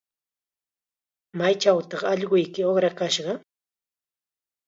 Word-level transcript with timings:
¿Maychawtaq 1.37 2.01
allquyki 2.11 2.61
uqrakashqa? 2.69 3.33